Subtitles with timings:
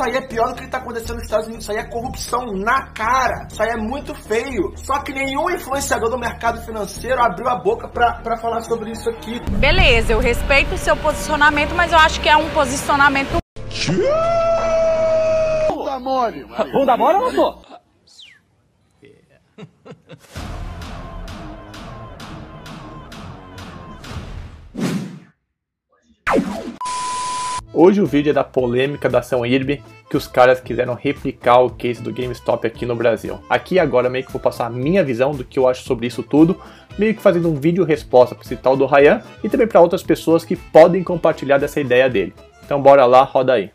[0.00, 1.64] Isso aí é pior do que está acontecendo nos Estados Unidos.
[1.64, 3.46] Isso aí é corrupção na cara.
[3.52, 4.72] Isso aí é muito feio.
[4.78, 9.38] Só que nenhum influenciador do mercado financeiro abriu a boca para falar sobre isso aqui.
[9.58, 13.36] Beleza, eu respeito o seu posicionamento, mas eu acho que é um posicionamento.
[15.68, 16.46] Bunda mole.
[16.72, 17.62] Bunda mole ou não sou?
[27.82, 31.70] Hoje o vídeo é da polêmica da ação IRB, que os caras quiseram replicar o
[31.70, 33.40] case do GameStop aqui no Brasil.
[33.48, 36.22] Aqui agora meio que vou passar a minha visão do que eu acho sobre isso
[36.22, 36.60] tudo,
[36.98, 40.02] meio que fazendo um vídeo resposta para esse tal do Ryan e também para outras
[40.02, 42.34] pessoas que podem compartilhar dessa ideia dele.
[42.62, 43.70] Então bora lá, roda aí.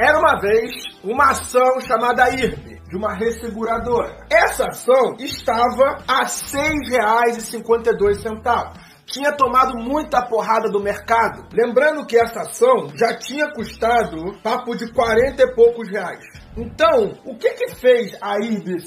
[0.00, 0.72] Era uma vez
[1.04, 4.16] uma ação chamada IRB, de uma resseguradora.
[4.30, 11.46] Essa ação estava a R$ 6,52 tinha tomado muita porrada do mercado.
[11.52, 16.24] Lembrando que essa ação já tinha custado papo de 40 e poucos reais.
[16.56, 18.78] Então, o que que fez a IRB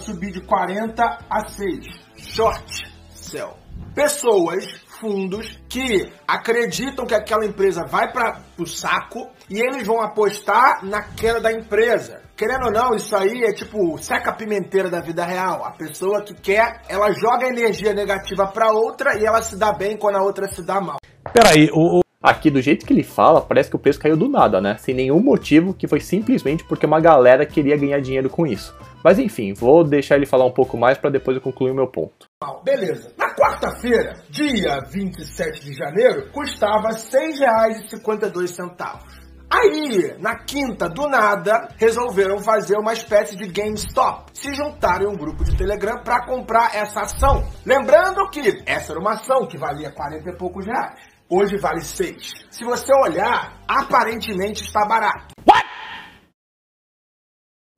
[0.00, 1.86] subir de 40 a 6?
[2.16, 3.56] Short sell.
[3.94, 4.64] Pessoas,
[5.00, 11.02] fundos que acreditam que aquela empresa vai para o saco e eles vão apostar na
[11.02, 12.25] queda da empresa.
[12.36, 15.64] Querendo ou não, isso aí é tipo seca pimenteira da vida real.
[15.64, 19.96] A pessoa que quer, ela joga energia negativa para outra e ela se dá bem
[19.96, 20.98] quando a outra se dá mal.
[21.32, 22.02] Peraí, o, o...
[22.22, 24.76] Aqui, do jeito que ele fala, parece que o preço caiu do nada, né?
[24.78, 28.74] Sem nenhum motivo, que foi simplesmente porque uma galera queria ganhar dinheiro com isso.
[29.02, 31.86] Mas enfim, vou deixar ele falar um pouco mais para depois eu concluir o meu
[31.86, 32.26] ponto.
[32.62, 33.14] Beleza.
[33.16, 39.25] Na quarta-feira, dia 27 de janeiro, custava R$ 6,52.
[39.48, 44.30] Aí, na quinta, do nada, resolveram fazer uma espécie de GameStop.
[44.34, 47.46] Se juntaram em um grupo de Telegram para comprar essa ação.
[47.64, 51.00] Lembrando que essa era uma ação que valia 40 e poucos reais.
[51.28, 52.46] Hoje vale 6.
[52.50, 55.34] Se você olhar, aparentemente está barato.
[55.48, 55.64] What?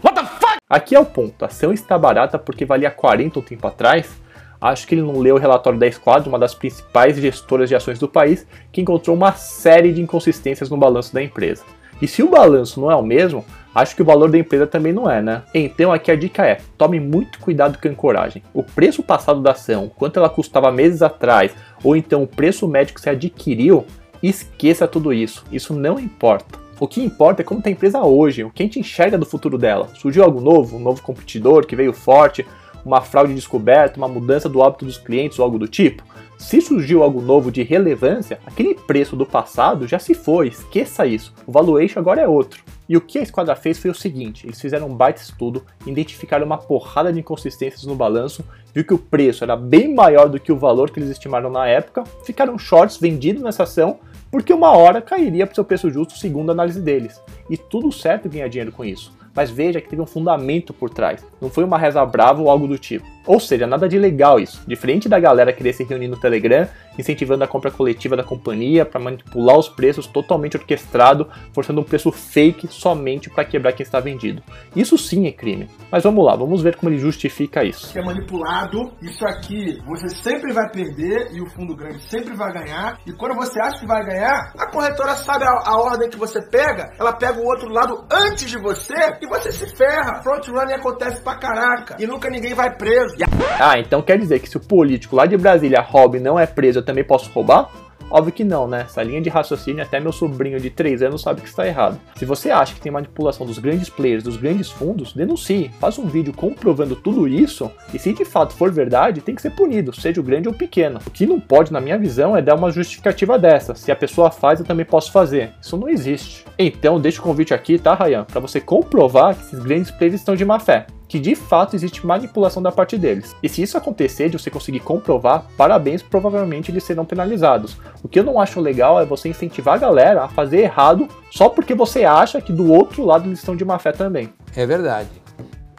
[0.02, 0.56] What the fuck?
[0.70, 1.44] Aqui é o ponto.
[1.44, 4.20] A ação está barata porque valia 40 um tempo atrás
[4.60, 7.98] acho que ele não leu o relatório da Esquadra, uma das principais gestoras de ações
[7.98, 11.64] do país, que encontrou uma série de inconsistências no balanço da empresa.
[12.00, 14.92] E se o balanço não é o mesmo, acho que o valor da empresa também
[14.92, 15.42] não é, né?
[15.52, 18.42] Então aqui a dica é: tome muito cuidado com a ancoragem.
[18.54, 21.52] O preço passado da ação, quanto ela custava meses atrás,
[21.82, 23.84] ou então o preço médio que você adquiriu,
[24.22, 25.44] esqueça tudo isso.
[25.50, 26.58] Isso não importa.
[26.80, 29.26] O que importa é como está a empresa hoje, o que a gente enxerga do
[29.26, 29.88] futuro dela.
[29.94, 32.46] Surgiu algo novo, um novo competidor que veio forte,
[32.84, 36.02] uma fraude descoberta, uma mudança do hábito dos clientes ou algo do tipo?
[36.38, 41.34] Se surgiu algo novo de relevância, aquele preço do passado já se foi, esqueça isso.
[41.44, 42.62] O valuation agora é outro.
[42.88, 46.46] E o que a Esquadra fez foi o seguinte: eles fizeram um baita estudo, identificaram
[46.46, 50.52] uma porrada de inconsistências no balanço, viu que o preço era bem maior do que
[50.52, 53.98] o valor que eles estimaram na época, ficaram shorts vendidos nessa ação,
[54.30, 57.20] porque uma hora cairia para o seu preço justo segundo a análise deles.
[57.50, 61.24] E tudo certo ganhar dinheiro com isso mas veja que teve um fundamento por trás.
[61.40, 63.06] Não foi uma reza brava ou algo do tipo.
[63.28, 64.62] Ou seja, nada de legal isso.
[64.66, 66.66] Diferente da galera querer se reunir no Telegram,
[66.98, 72.10] incentivando a compra coletiva da companhia para manipular os preços totalmente orquestrado, forçando um preço
[72.10, 74.42] fake somente para quebrar quem está vendido.
[74.74, 75.68] Isso sim é crime.
[75.92, 77.96] Mas vamos lá, vamos ver como ele justifica isso.
[77.96, 82.98] É manipulado, isso aqui você sempre vai perder e o fundo grande sempre vai ganhar.
[83.06, 86.40] E quando você acha que vai ganhar, a corretora sabe a, a ordem que você
[86.40, 90.22] pega, ela pega o outro lado antes de você e você se ferra.
[90.22, 93.16] Front running acontece pra caraca e nunca ninguém vai preso.
[93.60, 96.46] Ah, então quer dizer que se o político lá de Brasília rouba e não é
[96.46, 97.87] preso, eu também posso roubar?
[98.10, 98.82] Óbvio que não, né?
[98.86, 102.00] Essa linha de raciocínio até meu sobrinho de 3 anos sabe que está errado.
[102.16, 105.70] Se você acha que tem manipulação dos grandes players, dos grandes fundos, denuncie.
[105.78, 109.50] Faça um vídeo comprovando tudo isso e se de fato for verdade, tem que ser
[109.50, 111.00] punido, seja o grande ou pequeno.
[111.06, 113.74] O que não pode, na minha visão, é dar uma justificativa dessa.
[113.74, 115.52] Se a pessoa faz, eu também posso fazer.
[115.60, 116.44] Isso não existe.
[116.58, 118.24] Então, deixa o convite aqui, tá, Ryan?
[118.24, 122.06] Para você comprovar que esses grandes players estão de má fé que de fato existe
[122.06, 123.34] manipulação da parte deles.
[123.42, 127.78] E se isso acontecer, de você conseguir comprovar, parabéns, provavelmente eles serão penalizados.
[128.02, 131.48] O que eu não acho legal é você incentivar a galera a fazer errado só
[131.48, 134.32] porque você acha que do outro lado eles estão de má fé também.
[134.54, 135.08] É verdade.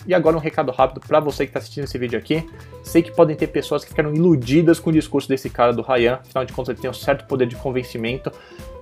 [0.07, 2.43] E agora um recado rápido para você que está assistindo esse vídeo aqui.
[2.81, 6.13] Sei que podem ter pessoas que ficaram iludidas com o discurso desse cara do Ryan,
[6.13, 8.31] afinal de contas ele tem um certo poder de convencimento,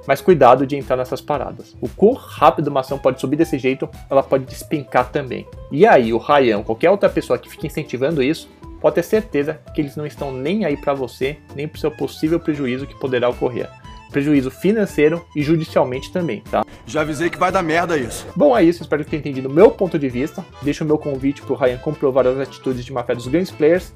[0.08, 1.76] mas cuidado de entrar nessas paradas.
[1.82, 5.46] O quão rápido uma ação pode subir desse jeito, ela pode despencar também.
[5.72, 8.50] E aí, o Ryan, qualquer outra pessoa que fique incentivando isso,
[8.80, 11.92] pode ter certeza que eles não estão nem aí para você, nem para o seu
[11.92, 13.70] possível prejuízo que poderá ocorrer.
[14.10, 16.64] Prejuízo financeiro e judicialmente também, tá?
[16.86, 18.26] Já avisei que vai dar merda isso.
[18.34, 18.82] Bom, é isso.
[18.82, 20.46] Espero que tenha entendido o meu ponto de vista.
[20.62, 23.94] Deixo o meu convite pro Ryan comprovar as atitudes de má fé dos grandes players.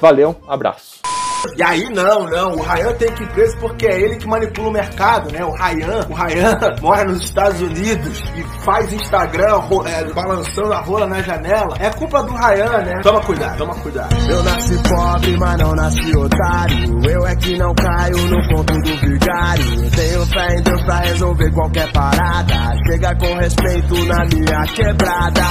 [0.00, 1.11] Valeu, abraço.
[1.56, 4.68] E aí, não, não, o Ryan tem que ir preso porque é ele que manipula
[4.68, 5.44] o mercado, né?
[5.44, 11.06] O Ryan, o Ryan mora nos Estados Unidos e faz Instagram é, balançando a rola
[11.06, 11.76] na janela.
[11.80, 13.00] É culpa do Ryan, né?
[13.02, 14.14] Toma cuidado, toma cuidado.
[14.28, 17.10] Eu nasci pobre, mas não nasci otário.
[17.10, 19.90] Eu é que não caio no conto do vigário.
[19.90, 22.72] Tenho fé em Deus pra resolver qualquer parada.
[22.86, 25.42] Chega com respeito na minha quebrada.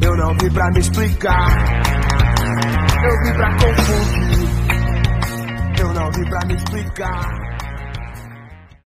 [0.00, 1.89] Eu não vim pra me explicar.
[3.02, 4.48] Eu vim pra confundir.
[5.80, 7.49] Eu não vim pra me explicar.